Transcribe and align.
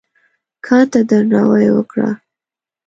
کان 0.65 0.83
ته 0.91 0.99
درناوی 1.09 1.67
وکړه. 1.73 2.09